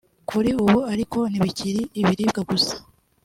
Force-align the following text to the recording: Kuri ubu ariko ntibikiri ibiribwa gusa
Kuri 0.29 0.49
ubu 0.63 0.79
ariko 0.93 1.19
ntibikiri 1.31 1.81
ibiribwa 1.99 2.41
gusa 2.49 2.73